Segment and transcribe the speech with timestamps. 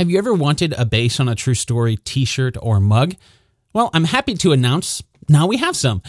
[0.00, 3.16] Have you ever wanted a Based on a True Story t shirt or mug?
[3.74, 6.00] Well, I'm happy to announce now we have some.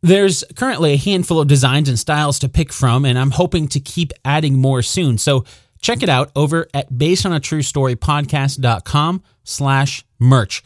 [0.00, 3.80] There's currently a handful of designs and styles to pick from, and I'm hoping to
[3.80, 5.18] keep adding more soon.
[5.18, 5.44] So
[5.80, 10.62] check it out over at basedonatruestorypodcast.com slash merch.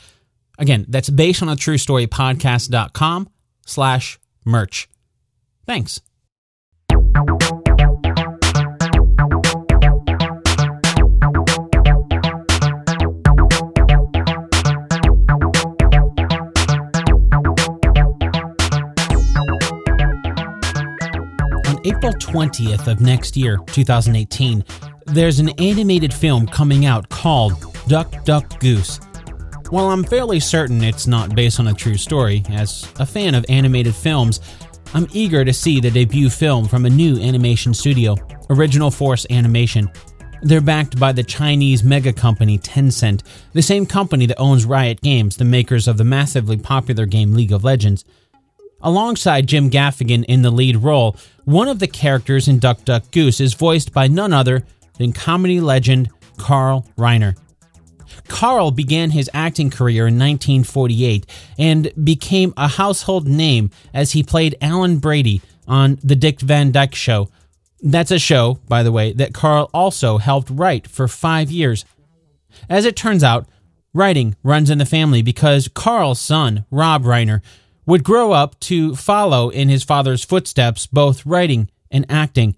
[0.58, 3.30] Again, that's basedonatruestorypodcast.com
[3.64, 4.86] slash merch.
[5.64, 6.02] Thanks.
[21.86, 24.64] April 20th of next year, 2018,
[25.06, 28.98] there's an animated film coming out called Duck Duck Goose.
[29.70, 33.46] While I'm fairly certain it's not based on a true story, as a fan of
[33.48, 34.40] animated films,
[34.94, 38.16] I'm eager to see the debut film from a new animation studio,
[38.50, 39.88] Original Force Animation.
[40.42, 43.22] They're backed by the Chinese mega company Tencent,
[43.52, 47.52] the same company that owns Riot Games, the makers of the massively popular game League
[47.52, 48.04] of Legends.
[48.80, 53.40] Alongside Jim Gaffigan in the lead role, one of the characters in Duck Duck Goose
[53.40, 54.64] is voiced by none other
[54.98, 57.36] than comedy legend Carl Reiner.
[58.28, 61.26] Carl began his acting career in 1948
[61.58, 66.94] and became a household name as he played Alan Brady on The Dick Van Dyke
[66.94, 67.28] Show.
[67.82, 71.84] That's a show, by the way, that Carl also helped write for five years.
[72.68, 73.46] As it turns out,
[73.92, 77.42] writing runs in the family because Carl's son, Rob Reiner,
[77.86, 82.56] would grow up to follow in his father's footsteps, both writing and acting.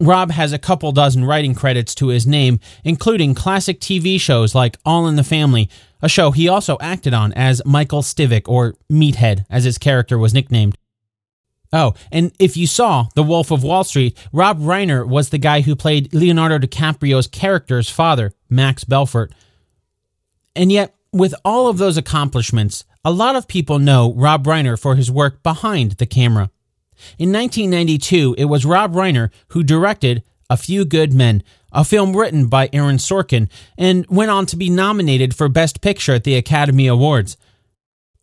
[0.00, 4.76] Rob has a couple dozen writing credits to his name, including classic TV shows like
[4.84, 5.70] All in the Family,
[6.02, 10.34] a show he also acted on as Michael Stivic, or Meathead, as his character was
[10.34, 10.76] nicknamed.
[11.72, 15.62] Oh, and if you saw The Wolf of Wall Street, Rob Reiner was the guy
[15.62, 19.32] who played Leonardo DiCaprio's character's father, Max Belfort.
[20.54, 24.96] And yet, with all of those accomplishments, a lot of people know Rob Reiner for
[24.96, 26.50] his work behind the camera.
[27.18, 31.42] In 1992, it was Rob Reiner who directed A Few Good Men,
[31.72, 33.48] a film written by Aaron Sorkin,
[33.78, 37.36] and went on to be nominated for Best Picture at the Academy Awards.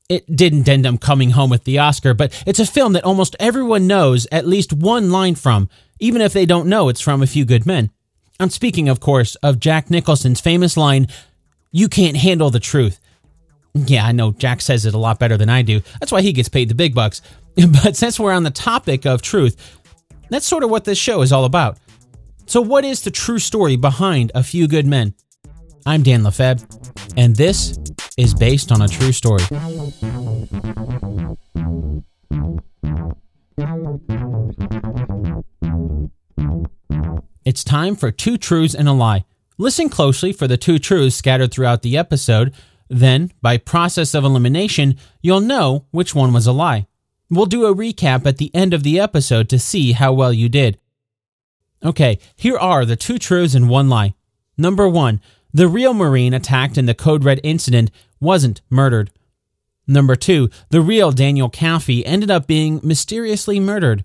[0.10, 3.38] It didn't end up coming home with the Oscar, but it's a film that almost
[3.40, 5.70] everyone knows at least one line from,
[6.00, 7.90] even if they don't know it's from A Few Good Men.
[8.38, 11.08] I'm speaking, of course, of Jack Nicholson's famous line,
[11.72, 13.00] You can't handle the truth.
[13.74, 15.82] Yeah, I know Jack says it a lot better than I do.
[16.00, 17.22] That's why he gets paid the big bucks.
[17.84, 19.80] But since we're on the topic of truth,
[20.30, 21.78] that's sort of what this show is all about.
[22.46, 25.14] So, what is the true story behind A Few Good Men?
[25.86, 26.66] I'm Dan Lefebvre,
[27.18, 27.78] and this
[28.18, 29.44] is based on a true story.
[37.44, 39.26] It's time for two truths and a lie.
[39.62, 42.52] Listen closely for the two truths scattered throughout the episode
[42.90, 46.88] then, by process of elimination, you'll know which one was a lie.
[47.30, 50.50] We'll do a recap at the end of the episode to see how well you
[50.50, 50.80] did.
[51.86, 54.16] Okay, here are the two truths and one lie.
[54.58, 55.22] Number one,
[55.54, 59.12] the real Marine attacked in the Code Red incident wasn't murdered.
[59.86, 64.04] Number two, the real Daniel Kaffee ended up being mysteriously murdered.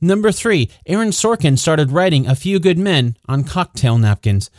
[0.00, 4.50] Number three, Aaron Sorkin started writing A Few Good Men on cocktail napkins.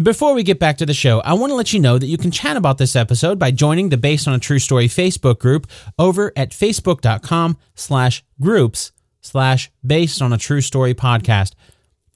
[0.00, 2.16] Before we get back to the show, I want to let you know that you
[2.16, 5.66] can chat about this episode by joining the Based on a True Story Facebook group
[5.98, 11.52] over at facebook.com slash groups slash based on a true story podcast.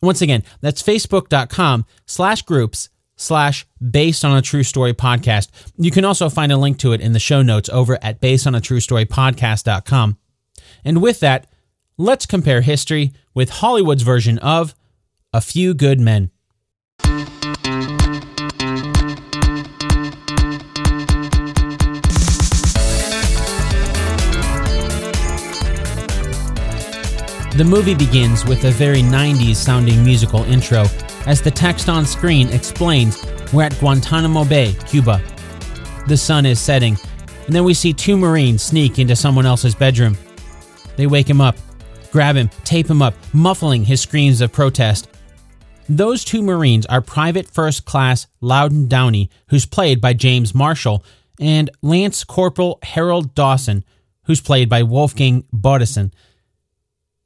[0.00, 5.48] Once again, that's facebook.com slash groups slash based on a true story podcast.
[5.76, 8.46] You can also find a link to it in the show notes over at based
[8.46, 10.18] on a true story podcast.com.
[10.84, 11.46] And with that,
[11.96, 14.74] let's compare history with Hollywood's version of
[15.32, 16.30] A Few Good Men.
[27.56, 30.86] The movie begins with a very 90s sounding musical intro
[31.26, 35.22] as the text on screen explains we're at Guantanamo Bay, Cuba.
[36.08, 36.98] The sun is setting,
[37.46, 40.18] and then we see two Marines sneak into someone else's bedroom.
[40.96, 41.56] They wake him up,
[42.14, 45.08] grab him, tape him up, muffling his screams of protest.
[45.88, 51.04] Those two Marines are Private First Class Loudon Downey, who's played by James Marshall,
[51.40, 53.84] and Lance Corporal Harold Dawson,
[54.26, 56.12] who's played by Wolfgang Bodison.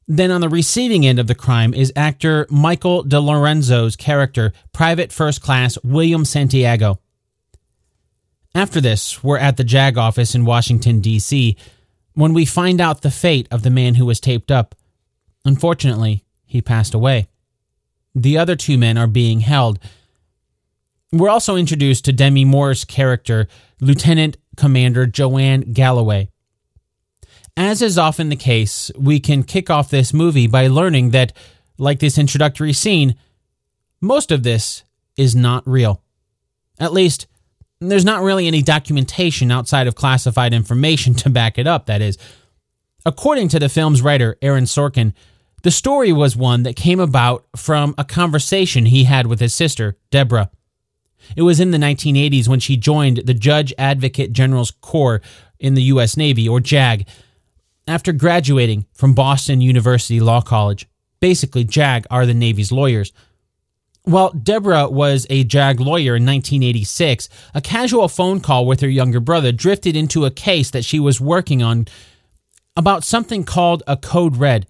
[0.06, 5.42] Then on the receiving end of the crime is actor Michael DeLorenzo's character, Private First
[5.42, 6.98] Class William Santiago.
[8.54, 11.58] After this, we're at the JAG office in Washington, D.C.,
[12.14, 14.74] when we find out the fate of the man who was taped up.
[15.48, 17.26] Unfortunately, he passed away.
[18.14, 19.78] The other two men are being held.
[21.10, 23.48] We're also introduced to Demi Moore's character,
[23.80, 26.28] Lieutenant Commander Joanne Galloway.
[27.56, 31.32] As is often the case, we can kick off this movie by learning that,
[31.78, 33.14] like this introductory scene,
[34.02, 34.84] most of this
[35.16, 36.02] is not real.
[36.78, 37.26] At least,
[37.80, 42.18] there's not really any documentation outside of classified information to back it up, that is.
[43.06, 45.14] According to the film's writer, Aaron Sorkin,
[45.62, 49.96] the story was one that came about from a conversation he had with his sister,
[50.10, 50.50] Deborah.
[51.36, 55.20] It was in the 1980s when she joined the Judge Advocate General's Corps
[55.58, 56.16] in the U.S.
[56.16, 57.06] Navy, or JAG,
[57.86, 60.86] after graduating from Boston University Law College.
[61.20, 63.12] Basically, JAG are the Navy's lawyers.
[64.04, 69.20] While Deborah was a JAG lawyer in 1986, a casual phone call with her younger
[69.20, 71.88] brother drifted into a case that she was working on
[72.76, 74.66] about something called a code red.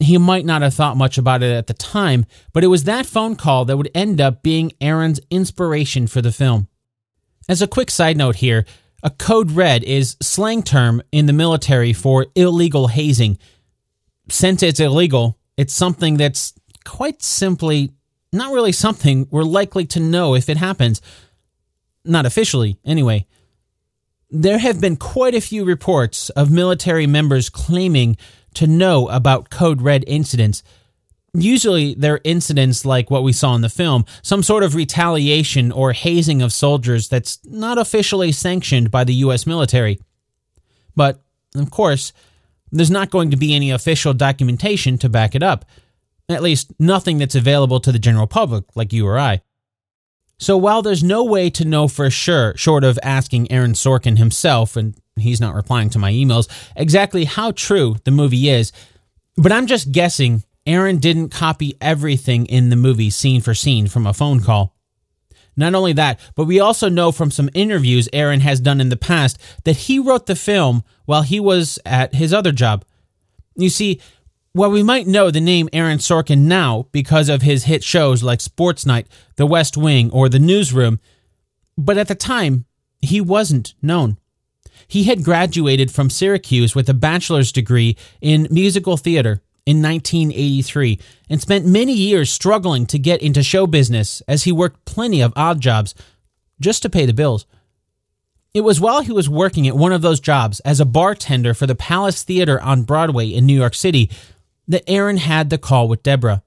[0.00, 3.06] He might not have thought much about it at the time, but it was that
[3.06, 6.68] phone call that would end up being Aaron's inspiration for the film.
[7.48, 8.64] As a quick side note here,
[9.02, 13.38] a code red is slang term in the military for illegal hazing.
[14.30, 16.54] Since it's illegal, it's something that's
[16.84, 17.92] quite simply
[18.32, 21.00] not really something we're likely to know if it happens.
[22.04, 23.26] Not officially, anyway.
[24.30, 28.16] There have been quite a few reports of military members claiming
[28.54, 30.62] to know about Code Red incidents.
[31.32, 35.92] Usually, they're incidents like what we saw in the film, some sort of retaliation or
[35.92, 39.46] hazing of soldiers that's not officially sanctioned by the U.S.
[39.46, 39.98] military.
[40.94, 41.22] But,
[41.56, 42.12] of course,
[42.70, 45.64] there's not going to be any official documentation to back it up.
[46.28, 49.42] At least, nothing that's available to the general public, like you or I.
[50.38, 54.76] So, while there's no way to know for sure, short of asking Aaron Sorkin himself,
[54.76, 58.72] and he's not replying to my emails, exactly how true the movie is,
[59.36, 64.06] but I'm just guessing Aaron didn't copy everything in the movie scene for scene from
[64.06, 64.74] a phone call.
[65.56, 68.96] Not only that, but we also know from some interviews Aaron has done in the
[68.96, 72.84] past that he wrote the film while he was at his other job.
[73.54, 74.00] You see,
[74.52, 78.40] while we might know the name Aaron Sorkin now because of his hit shows like
[78.40, 79.06] Sports Night,
[79.36, 80.98] The West Wing, or The Newsroom,
[81.76, 82.64] but at the time,
[83.00, 84.16] he wasn't known.
[84.86, 91.00] He had graduated from Syracuse with a bachelor's degree in musical theater in 1983
[91.30, 95.32] and spent many years struggling to get into show business as he worked plenty of
[95.36, 95.94] odd jobs
[96.60, 97.46] just to pay the bills.
[98.52, 101.66] It was while he was working at one of those jobs as a bartender for
[101.66, 104.08] the Palace Theater on Broadway in New York City
[104.68, 106.43] that Aaron had the call with Deborah.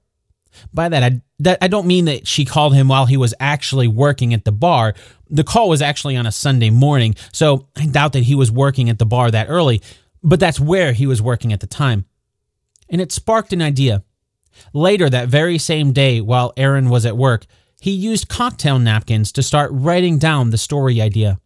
[0.72, 3.88] By that I, that, I don't mean that she called him while he was actually
[3.88, 4.94] working at the bar.
[5.30, 8.90] The call was actually on a Sunday morning, so I doubt that he was working
[8.90, 9.82] at the bar that early,
[10.22, 12.06] but that's where he was working at the time.
[12.88, 14.02] And it sparked an idea.
[14.72, 17.46] Later that very same day, while Aaron was at work,
[17.80, 21.38] he used cocktail napkins to start writing down the story idea.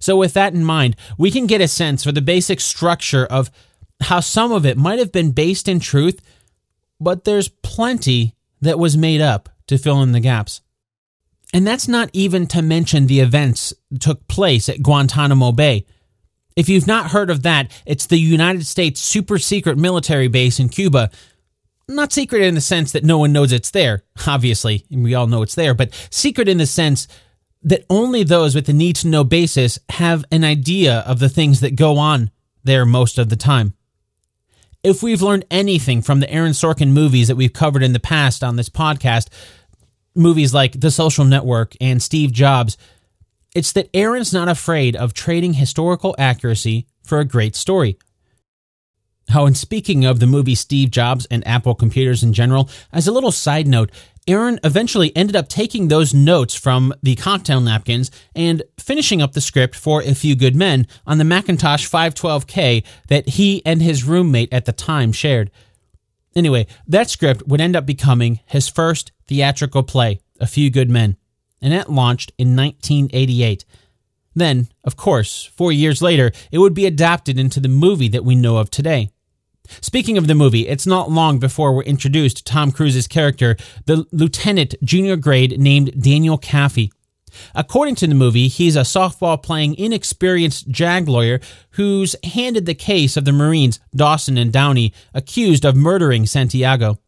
[0.00, 3.50] So, with that in mind, we can get a sense for the basic structure of
[4.02, 6.20] how some of it might have been based in truth,
[7.00, 10.60] but there's plenty that was made up to fill in the gaps.
[11.54, 15.86] And that's not even to mention the events that took place at Guantanamo Bay.
[16.56, 20.68] If you've not heard of that, it's the United States super secret military base in
[20.68, 21.10] Cuba.
[21.88, 25.42] Not secret in the sense that no one knows it's there, obviously, we all know
[25.42, 27.08] it's there, but secret in the sense
[27.62, 31.60] that only those with a need to know basis have an idea of the things
[31.60, 32.30] that go on
[32.62, 33.74] there most of the time.
[34.88, 38.42] If we've learned anything from the Aaron Sorkin movies that we've covered in the past
[38.42, 39.28] on this podcast,
[40.14, 42.78] movies like The Social Network and Steve Jobs,
[43.54, 47.98] it's that Aaron's not afraid of trading historical accuracy for a great story.
[49.34, 53.12] Oh, and speaking of the movie Steve Jobs and Apple computers in general, as a
[53.12, 53.90] little side note,
[54.26, 59.40] Aaron eventually ended up taking those notes from the cocktail napkins and finishing up the
[59.40, 64.52] script for A Few Good Men on the Macintosh 512K that he and his roommate
[64.52, 65.50] at the time shared.
[66.34, 71.16] Anyway, that script would end up becoming his first theatrical play, A Few Good Men,
[71.60, 73.64] and that launched in 1988.
[74.34, 78.36] Then, of course, four years later, it would be adapted into the movie that we
[78.36, 79.10] know of today.
[79.80, 83.56] Speaking of the movie, it's not long before we're introduced to Tom Cruise's character,
[83.86, 86.90] the lieutenant junior grade named Daniel Kaffee.
[87.54, 91.40] According to the movie, he's a softball playing, inexperienced JAG lawyer
[91.72, 96.98] who's handed the case of the Marines, Dawson and Downey, accused of murdering Santiago.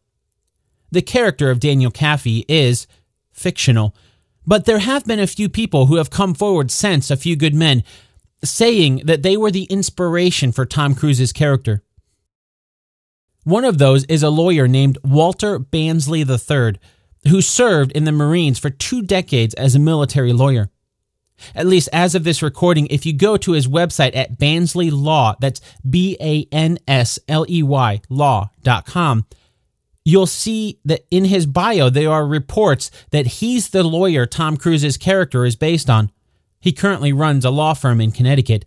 [0.91, 2.85] The character of Daniel Kaffee is
[3.31, 3.95] fictional,
[4.45, 7.55] but there have been a few people who have come forward since A Few Good
[7.55, 7.83] Men
[8.43, 11.83] saying that they were the inspiration for Tom Cruise's character.
[13.43, 16.79] One of those is a lawyer named Walter Bansley III.
[17.29, 20.69] who served in the Marines for two decades as a military lawyer.
[21.55, 25.35] At least as of this recording, if you go to his website at Bansley Law,
[25.39, 29.25] that's B A N S L E Y law.com,
[30.05, 34.97] you'll see that in his bio there are reports that he's the lawyer Tom Cruise's
[34.97, 36.11] character is based on.
[36.59, 38.65] He currently runs a law firm in Connecticut.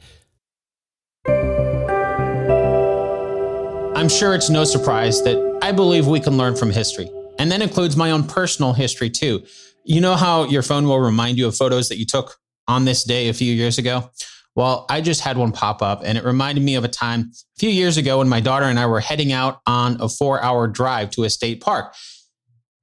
[4.05, 7.11] I'm sure it's no surprise that I believe we can learn from history.
[7.39, 9.47] And that includes my own personal history too.
[9.87, 12.37] You know how your phone will remind you of photos that you took
[12.69, 14.11] on this day a few years ago?
[14.55, 17.59] Well, I just had one pop up and it reminded me of a time a
[17.59, 20.69] few years ago when my daughter and I were heading out on a four hour
[20.69, 21.95] drive to a state park.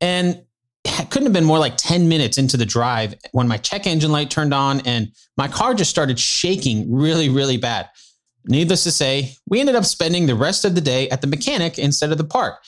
[0.02, 0.42] And
[0.84, 4.12] it couldn't have been more like 10 minutes into the drive when my check engine
[4.12, 7.90] light turned on and my car just started shaking really, really bad.
[8.46, 11.78] Needless to say, we ended up spending the rest of the day at the mechanic
[11.78, 12.64] instead of the park.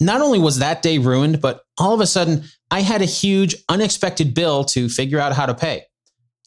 [0.00, 3.54] Not only was that day ruined, but all of a sudden I had a huge
[3.68, 5.84] unexpected bill to figure out how to pay.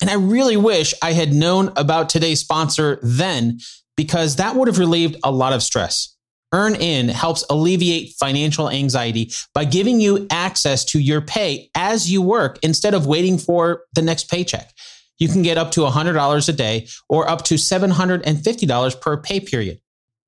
[0.02, 3.60] And I really wish I had known about today's sponsor then
[3.96, 6.18] because that would have relieved a lot of stress.
[6.54, 12.60] EarnIn helps alleviate financial anxiety by giving you access to your pay as you work
[12.62, 14.72] instead of waiting for the next paycheck.
[15.18, 19.80] You can get up to $100 a day or up to $750 per pay period.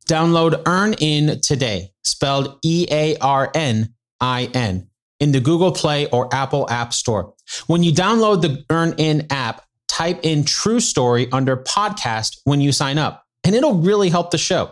[0.08, 4.88] Download EarnIn today, spelled E A R N I N,
[5.20, 7.34] in the Google Play or Apple App Store.
[7.68, 12.98] When you download the EarnIn app, type in True Story under podcast when you sign
[12.98, 14.72] up, and it'll really help the show.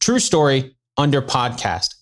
[0.00, 1.94] True Story under podcast.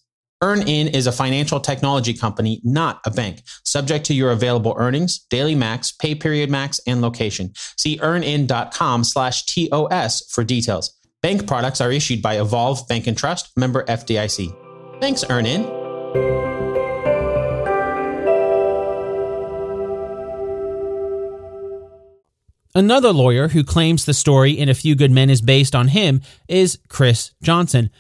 [0.43, 5.55] EarnIn is a financial technology company, not a bank, subject to your available earnings, daily
[5.55, 7.53] max, pay period max, and location.
[7.77, 10.97] See earnin.com slash TOS for details.
[11.21, 14.57] Bank products are issued by Evolve Bank and Trust, member FDIC.
[14.99, 15.69] Thanks, EarnIn.
[22.75, 26.23] Another lawyer who claims the story in A Few Good Men is based on him
[26.49, 27.91] is Chris Johnson.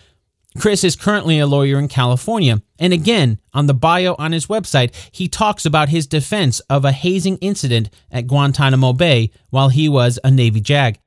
[0.58, 4.92] Chris is currently a lawyer in California, and again, on the bio on his website,
[5.12, 10.18] he talks about his defense of a hazing incident at Guantanamo Bay while he was
[10.24, 10.98] a Navy JAG.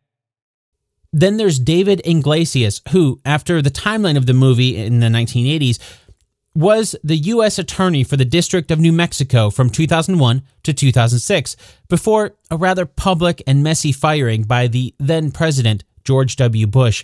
[1.11, 5.77] Then there's David Iglesias, who, after the timeline of the movie in the 1980s,
[6.55, 7.59] was the U.S.
[7.59, 11.55] Attorney for the District of New Mexico from 2001 to 2006,
[11.89, 16.67] before a rather public and messy firing by the then President George W.
[16.67, 17.03] Bush.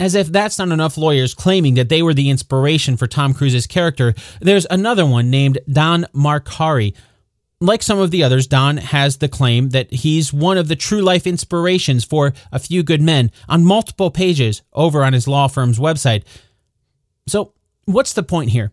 [0.00, 3.66] As if that's not enough lawyers claiming that they were the inspiration for Tom Cruise's
[3.66, 6.94] character, there's another one named Don Marcari.
[7.60, 11.00] Like some of the others, Don has the claim that he's one of the true
[11.00, 15.78] life inspirations for A Few Good Men on multiple pages over on his law firm's
[15.78, 16.24] website.
[17.26, 17.54] So,
[17.86, 18.72] What's the point here?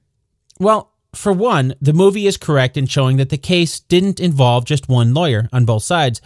[0.59, 4.87] Well, for one, the movie is correct in showing that the case didn't involve just
[4.87, 6.21] one lawyer on both sides.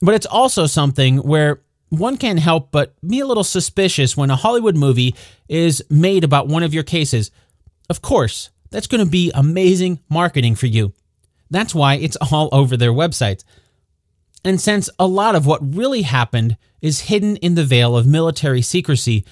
[0.00, 4.36] But it's also something where one can't help but be a little suspicious when a
[4.36, 5.14] Hollywood movie
[5.48, 7.30] is made about one of your cases.
[7.88, 10.92] Of course, that's going to be amazing marketing for you.
[11.50, 13.44] That's why it's all over their websites.
[14.44, 18.62] And since a lot of what really happened is hidden in the veil of military
[18.62, 19.24] secrecy,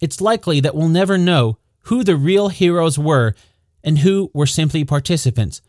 [0.00, 3.34] it's likely that we'll never know who the real heroes were
[3.82, 5.60] and who were simply participants.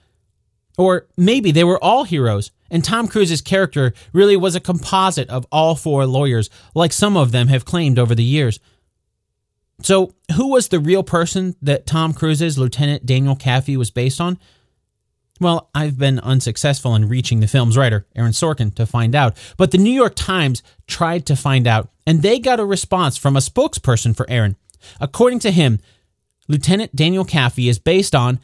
[0.78, 5.46] Or maybe they were all heroes, and Tom Cruise's character really was a composite of
[5.52, 8.60] all four lawyers, like some of them have claimed over the years.
[9.82, 14.38] So, who was the real person that Tom Cruise's Lieutenant Daniel Kaffee was based on?
[15.40, 19.72] Well, I've been unsuccessful in reaching the film's writer, Aaron Sorkin, to find out, but
[19.72, 23.40] the New York Times tried to find out, and they got a response from a
[23.40, 24.58] spokesperson for Aaron.
[25.00, 25.80] According to him,
[26.50, 28.40] Lieutenant Daniel Kaffee is based on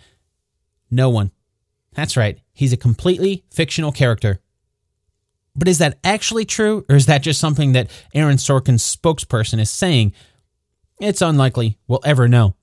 [0.89, 1.31] no one.
[1.95, 4.41] That's right, he's a completely fictional character.
[5.55, 9.69] But is that actually true, or is that just something that Aaron Sorkin's spokesperson is
[9.69, 10.13] saying?
[10.99, 12.55] It's unlikely we'll ever know.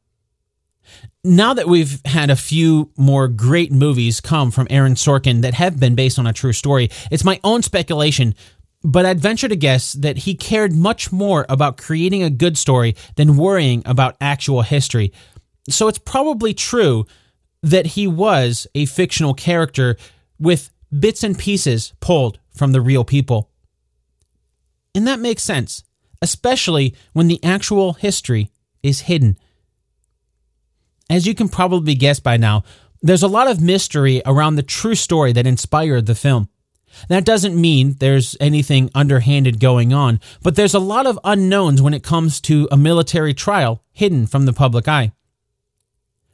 [1.25, 5.79] Now that we've had a few more great movies come from Aaron Sorkin that have
[5.79, 8.35] been based on a true story, it's my own speculation,
[8.83, 12.97] but I'd venture to guess that he cared much more about creating a good story
[13.15, 15.13] than worrying about actual history.
[15.69, 17.07] So it's probably true
[17.63, 19.97] that he was a fictional character
[20.39, 23.51] with bits and pieces pulled from the real people.
[24.95, 25.85] And that makes sense,
[26.21, 28.51] especially when the actual history
[28.83, 29.39] is hidden.
[31.09, 32.65] As you can probably guess by now,
[33.01, 36.49] there's a lot of mystery around the true story that inspired the film.
[37.09, 41.95] That doesn't mean there's anything underhanded going on, but there's a lot of unknowns when
[41.95, 45.13] it comes to a military trial hidden from the public eye.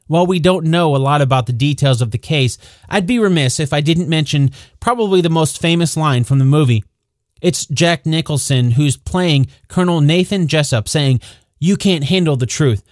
[0.09, 2.57] While we don't know a lot about the details of the case,
[2.89, 4.49] I'd be remiss if I didn't mention
[4.79, 6.83] probably the most famous line from the movie.
[7.43, 11.21] It's Jack Nicholson who's playing Colonel Nathan Jessup saying,
[11.59, 12.83] You can't handle the truth.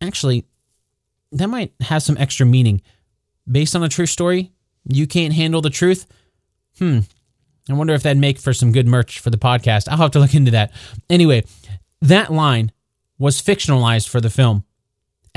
[0.00, 0.46] Actually,
[1.30, 2.80] that might have some extra meaning.
[3.46, 4.50] Based on a true story,
[4.88, 6.06] you can't handle the truth?
[6.78, 7.00] Hmm.
[7.68, 9.90] I wonder if that'd make for some good merch for the podcast.
[9.90, 10.72] I'll have to look into that.
[11.10, 11.44] Anyway,
[12.00, 12.72] that line
[13.18, 14.64] was fictionalized for the film.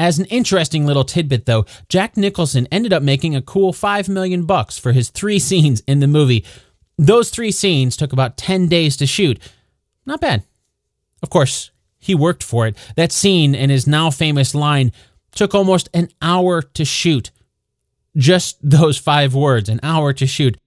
[0.02, 4.48] As an interesting little tidbit though, Jack Nicholson ended up making a cool 5 million
[4.48, 6.44] bucks for his 3 scenes in the movie.
[6.98, 9.40] Those 3 scenes took about 10 days to shoot.
[10.08, 10.44] Not bad.
[11.22, 12.76] Of course, he worked for it.
[12.96, 14.92] That scene and his now famous line
[15.36, 17.30] took almost an hour to shoot.
[18.18, 20.58] Just those 5 words, an hour to shoot.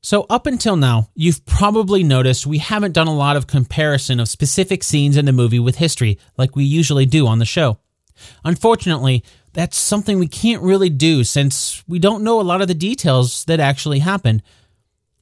[0.00, 4.28] So, up until now, you've probably noticed we haven't done a lot of comparison of
[4.28, 7.76] specific scenes in the movie with history like we usually do on the show.
[8.44, 12.74] Unfortunately, that's something we can't really do since we don't know a lot of the
[12.74, 14.42] details that actually happened.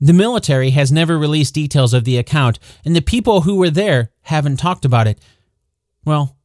[0.01, 4.11] The military has never released details of the account, and the people who were there
[4.23, 5.19] haven't talked about it.
[6.05, 6.37] Well,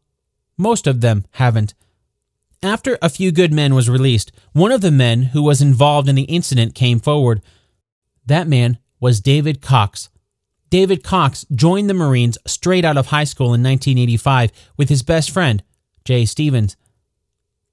[0.57, 1.73] most of them haven't.
[2.63, 6.15] After A Few Good Men was released, one of the men who was involved in
[6.15, 7.41] the incident came forward.
[8.25, 10.09] That man was David Cox.
[10.69, 15.29] David Cox joined the Marines straight out of high school in 1985 with his best
[15.29, 15.61] friend,
[16.05, 16.75] Jay Stevens.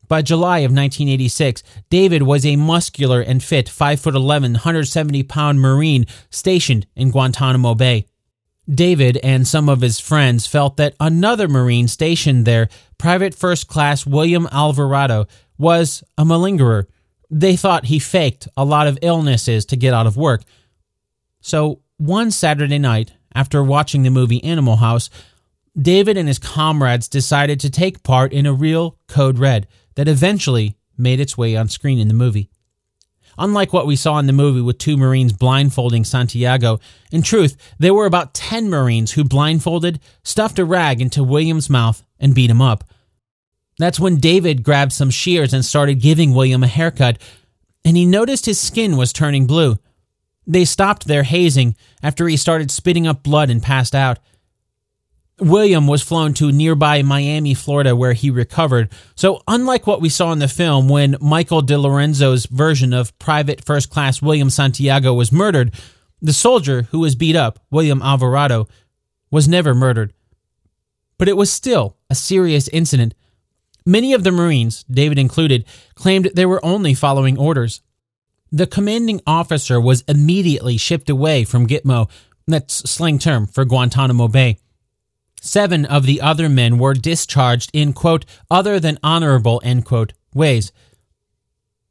[0.09, 6.87] By July of 1986, David was a muscular and fit 5'11, 170 pound Marine stationed
[6.97, 8.07] in Guantanamo Bay.
[8.69, 12.69] David and some of his friends felt that another Marine stationed there,
[12.99, 15.27] Private First Class William Alvarado,
[15.59, 16.87] was a malingerer
[17.31, 20.43] they thought he faked a lot of illnesses to get out of work.
[21.41, 25.09] So, one Saturday night, after watching the movie Animal House,
[25.81, 30.77] David and his comrades decided to take part in a real Code Red that eventually
[30.97, 32.51] made its way on screen in the movie.
[33.39, 36.79] Unlike what we saw in the movie with two Marines blindfolding Santiago,
[37.11, 42.02] in truth, there were about 10 Marines who blindfolded, stuffed a rag into William's mouth,
[42.19, 42.85] and beat him up.
[43.78, 47.17] That's when David grabbed some shears and started giving William a haircut,
[47.83, 49.78] and he noticed his skin was turning blue.
[50.47, 54.19] They stopped their hazing after he started spitting up blood and passed out.
[55.41, 58.91] William was flown to nearby Miami, Florida, where he recovered.
[59.15, 63.91] So, unlike what we saw in the film when Michael DeLorenzo's version of Private First
[63.91, 65.75] Class William Santiago was murdered,
[66.21, 68.69] the soldier who was beat up, William Alvarado,
[69.31, 70.13] was never murdered.
[71.19, 73.15] But it was still a serious incident
[73.87, 77.81] Many of the Marines, David included, claimed they were only following orders.
[78.53, 82.11] The commanding officer was immediately shipped away from Gitmo,
[82.47, 84.59] that's slang term for Guantanamo Bay.
[85.41, 90.71] Seven of the other men were discharged in, quote, other than honorable, end quote, ways.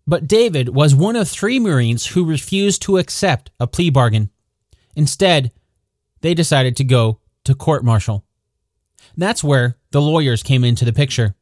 [0.06, 4.30] But David was one of three Marines who refused to accept a plea bargain.
[4.96, 5.52] Instead,
[6.22, 8.24] they decided to go to court martial.
[9.18, 11.36] That's where the lawyers came into the picture.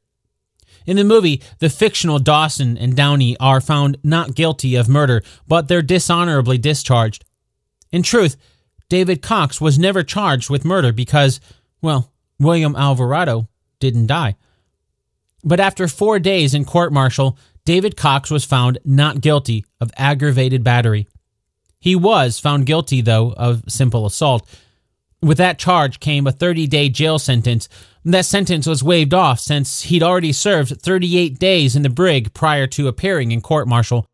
[0.85, 5.67] In the movie, the fictional Dawson and Downey are found not guilty of murder, but
[5.67, 7.25] they're dishonorably discharged.
[7.91, 8.37] In truth,
[8.89, 11.41] David Cox was never charged with murder because,
[11.81, 13.47] well, William Alvarado
[13.79, 14.35] didn't die.
[15.43, 20.63] But after four days in court martial, David Cox was found not guilty of aggravated
[20.63, 21.07] battery.
[21.79, 24.47] He was found guilty, though, of simple assault.
[25.21, 27.67] With that charge came a 30 day jail sentence,
[28.05, 32.67] that sentence was waived off since he'd already served 38 days in the brig prior
[32.67, 34.05] to appearing in court martial.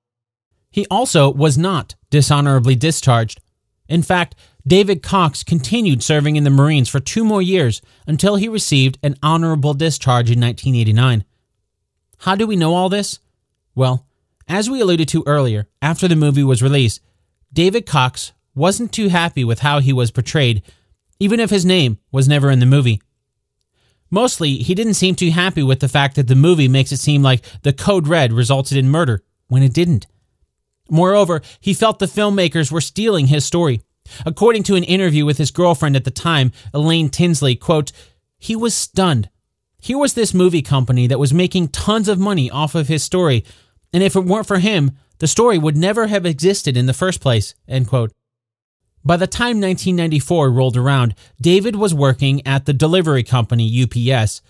[0.71, 3.39] He also was not dishonorably discharged.
[3.87, 8.47] In fact, David Cox continued serving in the Marines for two more years until he
[8.47, 11.25] received an honorable discharge in 1989.
[12.19, 13.19] How do we know all this?
[13.75, 14.07] Well,
[14.47, 17.01] as we alluded to earlier, after the movie was released,
[17.51, 20.63] David Cox wasn't too happy with how he was portrayed,
[21.19, 23.01] even if his name was never in the movie.
[24.09, 27.21] Mostly, he didn't seem too happy with the fact that the movie makes it seem
[27.21, 30.07] like the Code Red resulted in murder, when it didn't.
[30.89, 33.81] Moreover, he felt the filmmakers were stealing his story.
[34.25, 37.91] According to an interview with his girlfriend at the time, Elaine Tinsley, quote,
[38.37, 39.29] he was stunned.
[39.79, 43.45] Here was this movie company that was making tons of money off of his story,
[43.93, 47.21] and if it weren't for him, the story would never have existed in the first
[47.21, 48.11] place, end quote.
[49.05, 54.41] By the time 1994 rolled around, David was working at the delivery company UPS,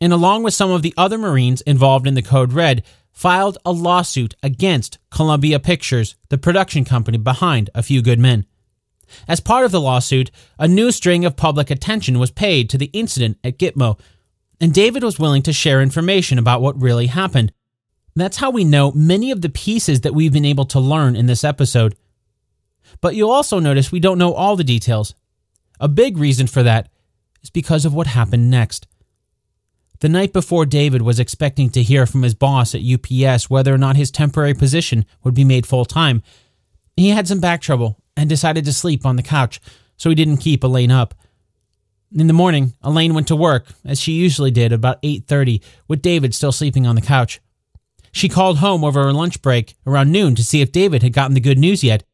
[0.00, 3.72] and along with some of the other Marines involved in the Code Red, filed a
[3.72, 8.46] lawsuit against Columbia Pictures, the production company behind A Few Good Men.
[9.26, 12.90] As part of the lawsuit, a new string of public attention was paid to the
[12.92, 13.98] incident at Gitmo,
[14.60, 17.52] and David was willing to share information about what really happened.
[18.16, 21.26] That's how we know many of the pieces that we've been able to learn in
[21.26, 21.94] this episode.
[23.00, 25.14] But you'll also notice we don't know all the details.
[25.78, 26.88] A big reason for that
[27.42, 28.88] is because of what happened next.
[30.00, 33.78] The night before David was expecting to hear from his boss at UPS whether or
[33.78, 36.22] not his temporary position would be made full time,
[36.98, 39.60] he had some back trouble and decided to sleep on the couch,
[39.96, 41.14] so he didn't keep Elaine up.
[42.12, 46.34] In the morning, Elaine went to work, as she usually did about 8:30, with David
[46.34, 47.40] still sleeping on the couch.
[48.10, 51.34] She called home over her lunch break around noon to see if David had gotten
[51.34, 52.04] the good news yet.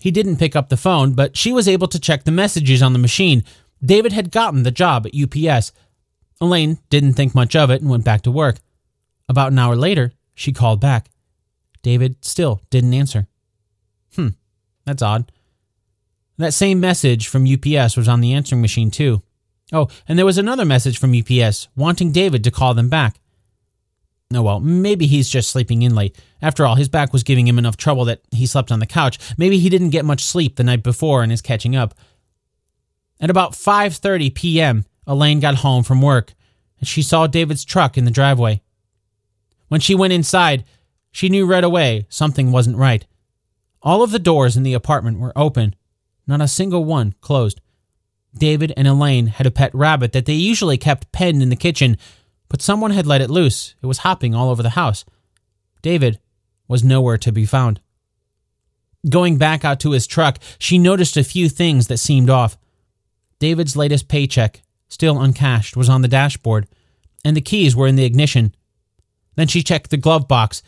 [0.00, 2.92] He didn't pick up the phone, but she was able to check the messages on
[2.92, 3.44] the machine.
[3.82, 5.72] David had gotten the job at UPS.
[6.40, 8.58] Elaine didn't think much of it and went back to work.
[9.28, 11.10] About an hour later, she called back.
[11.82, 13.28] David still didn't answer.
[14.16, 14.28] Hmm,
[14.84, 15.30] that's odd.
[16.38, 19.22] That same message from UPS was on the answering machine, too.
[19.72, 23.20] Oh, and there was another message from UPS wanting David to call them back.
[24.32, 26.16] Oh well, maybe he's just sleeping in late.
[26.42, 29.18] After all, his back was giving him enough trouble that he slept on the couch.
[29.38, 31.94] Maybe he didn't get much sleep the night before and is catching up.
[33.20, 36.34] At about 5:30 p.m., Elaine got home from work
[36.78, 38.62] and she saw David's truck in the driveway.
[39.68, 40.64] When she went inside,
[41.12, 43.06] she knew right away something wasn't right.
[43.84, 45.76] All of the doors in the apartment were open,
[46.26, 47.60] not a single one closed.
[48.36, 51.98] David and Elaine had a pet rabbit that they usually kept penned in the kitchen,
[52.48, 53.74] but someone had let it loose.
[53.82, 55.04] It was hopping all over the house.
[55.82, 56.18] David
[56.66, 57.80] was nowhere to be found.
[59.08, 62.56] Going back out to his truck, she noticed a few things that seemed off.
[63.38, 66.66] David's latest paycheck, still uncashed, was on the dashboard,
[67.22, 68.54] and the keys were in the ignition.
[69.36, 70.62] Then she checked the glove box.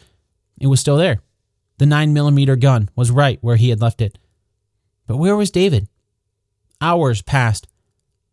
[0.60, 1.22] It was still there.
[1.78, 4.18] The 9mm gun was right where he had left it.
[5.06, 5.88] But where was David?
[6.80, 7.66] Hours passed.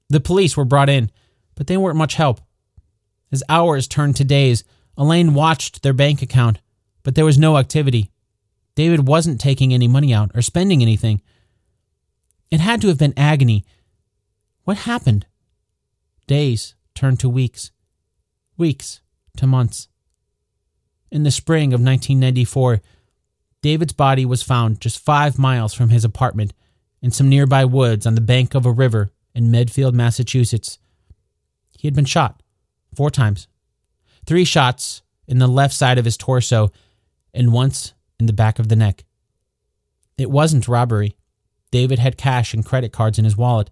[0.10, 1.12] The police were brought in,
[1.56, 2.42] but they weren't much help.
[3.32, 4.64] As hours turned to days,
[4.98, 6.60] Elaine watched their bank account,
[7.04, 8.12] but there was no activity.
[8.76, 11.22] David wasn't taking any money out or spending anything.
[12.52, 13.66] It had to have been agony.
[14.64, 15.26] What happened?
[16.28, 17.72] Days turned to weeks,
[18.58, 19.02] weeks
[19.38, 19.88] to months.
[21.12, 22.82] In the spring of 1994,
[23.64, 26.54] David's body was found just five miles from his apartment
[27.02, 30.78] in some nearby woods on the bank of a river in Medfield, Massachusetts.
[31.72, 32.44] He had been shot
[32.94, 33.48] four times
[34.26, 36.72] three shots in the left side of his torso
[37.34, 39.06] and once in the back of the neck.
[40.18, 41.16] It wasn't robbery.
[41.72, 43.70] David had cash and credit cards in his wallet.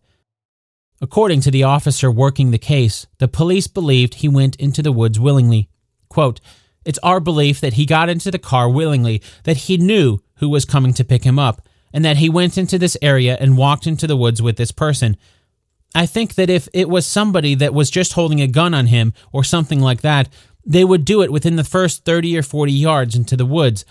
[1.02, 5.20] According to the officer working the case, the police believed he went into the woods
[5.20, 5.70] willingly.
[6.10, 6.40] Quote,
[6.86, 10.66] it's our belief that he got into the car willingly, that he knew who was
[10.66, 14.08] coming to pick him up, and that he went into this area and walked into
[14.08, 15.18] the woods with this person.
[15.94, 19.14] I think that if it was somebody that was just holding a gun on him
[19.32, 20.30] or something like that,
[20.66, 23.84] they would do it within the first 30 or 40 yards into the woods.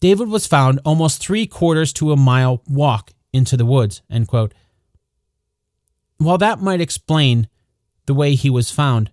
[0.00, 4.02] David was found almost three quarters to a mile walk into the woods.
[4.10, 4.54] End quote.
[6.18, 7.48] While that might explain
[8.06, 9.10] the way he was found,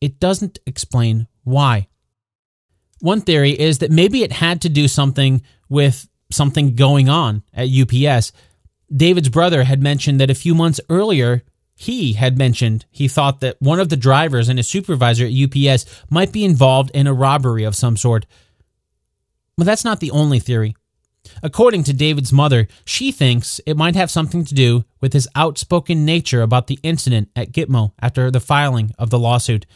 [0.00, 1.88] it doesn't explain why.
[3.00, 7.68] One theory is that maybe it had to do something with something going on at
[7.68, 8.32] UPS.
[8.94, 11.42] David's brother had mentioned that a few months earlier,
[11.74, 15.84] he had mentioned he thought that one of the drivers and his supervisor at UPS
[16.10, 18.26] might be involved in a robbery of some sort.
[19.56, 20.74] But that's not the only theory.
[21.42, 26.04] According to David's mother, she thinks it might have something to do with his outspoken
[26.04, 29.66] nature about the incident at Gitmo after the filing of the lawsuit.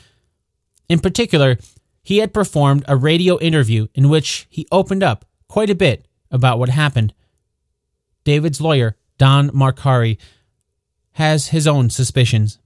[0.89, 1.59] In particular,
[2.03, 6.59] he had performed a radio interview in which he opened up quite a bit about
[6.59, 7.13] what happened.
[8.25, 10.19] David's lawyer, Don Marcari,
[11.13, 12.59] has his own suspicions.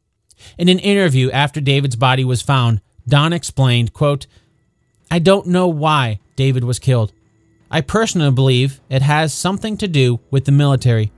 [0.59, 4.27] In an interview after David's body was found, Don explained, quote,
[5.11, 7.13] I don't know why David was killed.
[7.71, 11.13] I personally believe it has something to do with the military.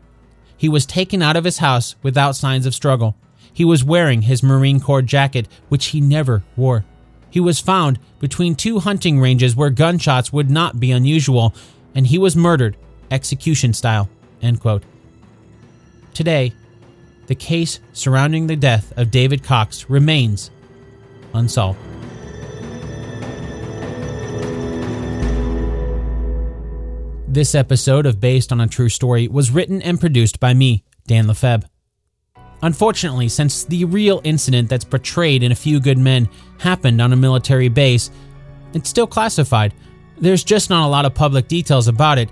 [0.56, 3.16] He was taken out of his house without signs of struggle.
[3.52, 6.84] He was wearing his Marine Corps jacket, which he never wore.
[7.36, 11.54] He was found between two hunting ranges where gunshots would not be unusual,
[11.94, 12.78] and he was murdered,
[13.10, 14.08] execution style.
[14.40, 14.82] End quote.
[16.14, 16.54] Today,
[17.26, 20.50] the case surrounding the death of David Cox remains
[21.34, 21.78] unsolved.
[27.28, 31.26] This episode of Based on a True Story was written and produced by me, Dan
[31.26, 31.68] Lefebvre.
[32.62, 37.16] Unfortunately, since the real incident that's portrayed in A Few Good Men happened on a
[37.16, 38.10] military base,
[38.72, 39.74] it's still classified.
[40.18, 42.30] There's just not a lot of public details about it,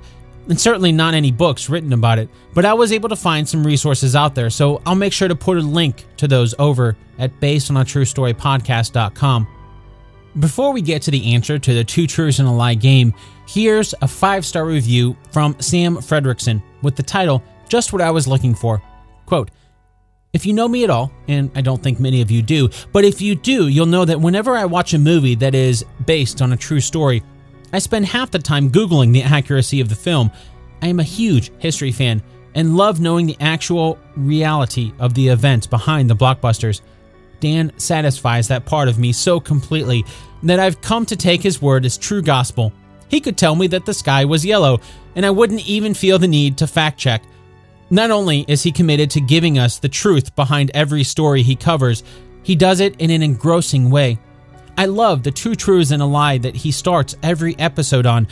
[0.49, 3.67] and certainly not any books written about it, but I was able to find some
[3.67, 7.39] resources out there, so I'll make sure to put a link to those over at
[7.41, 9.49] basedonatruestorypodcast.com.
[10.41, 13.15] Before we get to the answer to the two truths and a lie game,
[13.47, 18.27] here's a five star review from Sam Fredrickson with the title Just What I Was
[18.27, 18.83] Looking For.
[19.27, 19.51] Quote,
[20.35, 23.05] if you know me at all, and I don't think many of you do, but
[23.05, 26.53] if you do, you'll know that whenever I watch a movie that is based on
[26.53, 27.23] a true story,
[27.73, 30.31] I spend half the time Googling the accuracy of the film.
[30.83, 32.20] I am a huge history fan
[32.57, 36.81] and love knowing the actual reality of the events behind the blockbusters.
[37.38, 40.05] Dan satisfies that part of me so completely
[40.42, 42.73] that I've come to take his word as true gospel.
[43.09, 44.81] He could tell me that the sky was yellow,
[45.14, 47.23] and I wouldn't even feel the need to fact check.
[47.90, 52.03] Not only is he committed to giving us the truth behind every story he covers,
[52.42, 54.18] he does it in an engrossing way.
[54.77, 58.27] I love the two truths and a lie that he starts every episode on.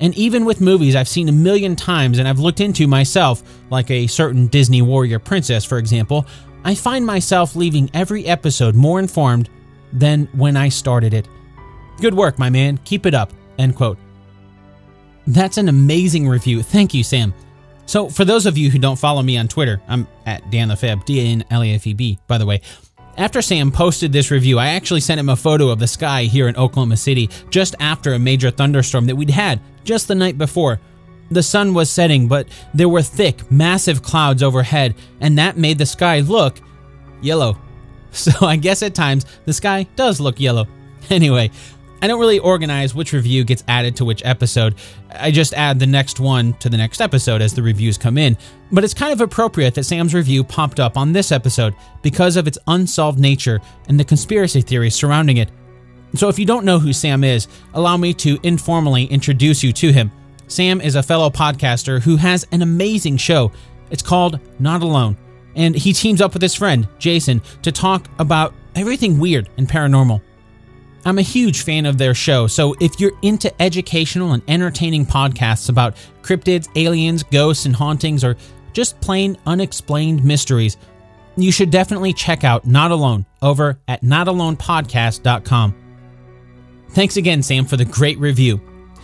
[0.00, 3.90] And even with movies I've seen a million times and I've looked into myself, like
[3.90, 6.26] a certain Disney warrior princess, for example,
[6.64, 9.48] I find myself leaving every episode more informed
[9.92, 11.28] than when I started it.
[12.00, 12.78] Good work, my man.
[12.84, 13.32] Keep it up.
[13.58, 13.98] End quote.
[15.26, 16.62] That's an amazing review.
[16.62, 17.34] Thank you, Sam.
[17.88, 21.02] So, for those of you who don't follow me on Twitter, I'm at Dan Lefebvre,
[21.06, 22.60] D A N L E F E B, by the way.
[23.16, 26.48] After Sam posted this review, I actually sent him a photo of the sky here
[26.48, 30.78] in Oklahoma City just after a major thunderstorm that we'd had just the night before.
[31.30, 35.86] The sun was setting, but there were thick, massive clouds overhead, and that made the
[35.86, 36.60] sky look
[37.22, 37.58] yellow.
[38.10, 40.66] So I guess at times the sky does look yellow.
[41.10, 41.50] Anyway,
[42.00, 44.76] I don't really organize which review gets added to which episode.
[45.10, 48.36] I just add the next one to the next episode as the reviews come in.
[48.70, 52.46] But it's kind of appropriate that Sam's review popped up on this episode because of
[52.46, 55.50] its unsolved nature and the conspiracy theories surrounding it.
[56.14, 59.92] So if you don't know who Sam is, allow me to informally introduce you to
[59.92, 60.12] him.
[60.46, 63.52] Sam is a fellow podcaster who has an amazing show.
[63.90, 65.16] It's called Not Alone,
[65.54, 70.22] and he teams up with his friend, Jason, to talk about everything weird and paranormal.
[71.04, 75.68] I'm a huge fan of their show, so if you're into educational and entertaining podcasts
[75.68, 78.36] about cryptids, aliens, ghosts, and hauntings, or
[78.72, 80.76] just plain unexplained mysteries,
[81.36, 85.74] you should definitely check out Not Alone over at notalonepodcast.com.
[86.90, 88.60] Thanks again, Sam, for the great review.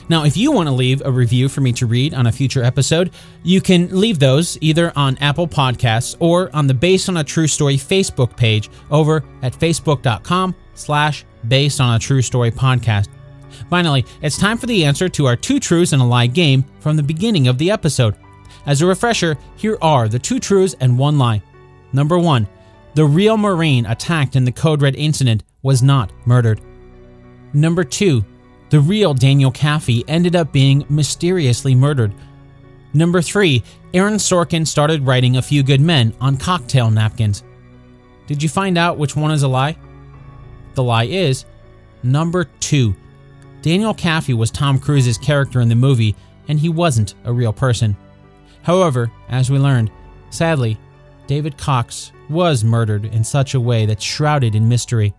[0.09, 2.63] Now, if you want to leave a review for me to read on a future
[2.63, 7.25] episode, you can leave those either on Apple Podcasts or on the Based on a
[7.25, 13.09] True Story Facebook page over at facebook.com slash based on a true story podcast.
[13.71, 16.97] Finally, it's time for the answer to our two truths and a lie game from
[16.97, 18.17] the beginning of the episode.
[18.67, 21.43] As a refresher, here are the two truths and one lie.
[21.93, 22.49] Number one,
[22.95, 26.61] the real Marine attacked in the Code Red incident was not murdered.
[27.53, 28.25] Number two,
[28.71, 32.13] the real Daniel Kaffee ended up being mysteriously murdered.
[32.93, 37.45] Number three, Aaron Sorkin started writing A Few Good Men on cocktail napkins.
[38.27, 39.77] Did you find out which one is a lie?
[40.75, 41.45] The lie is
[42.03, 42.95] number two.
[43.63, 46.15] Daniel Kaffee was Tom Cruise's character in the movie,
[46.49, 47.97] and he wasn't a real person.
[48.63, 49.91] However, as we learned,
[50.31, 50.79] sadly,
[51.27, 55.15] David Cox was murdered in such a way that's shrouded in mystery.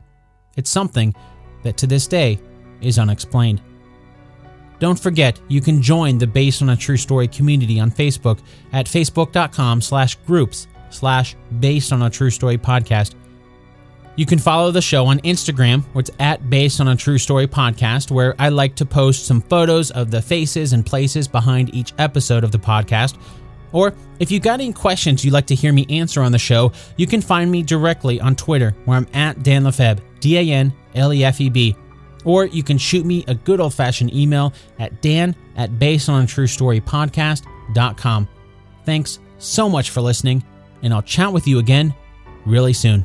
[0.56, 1.14] It's something
[1.64, 2.40] that to this day
[2.82, 3.62] is unexplained.
[4.80, 8.40] Don't forget, you can join the Based on a True Story community on Facebook
[8.74, 13.16] at facebook.com slash groups slash based on a true story podcast.
[14.18, 17.48] You can follow the show on Instagram, where it's at Based on a True Story
[17.48, 21.92] podcast, where I like to post some photos of the faces and places behind each
[21.98, 23.18] episode of the podcast.
[23.74, 26.72] Or if you got any questions you'd like to hear me answer on the show,
[26.96, 30.72] you can find me directly on Twitter, where I'm at Dan Lefebvre, D A N
[30.96, 31.76] L E F E B.
[32.24, 38.30] Or you can shoot me a good old fashioned email at dan at basedonatruestorypodcast.com.
[38.86, 40.42] Thanks so much for listening,
[40.82, 41.94] and I'll chat with you again
[42.46, 43.04] really soon.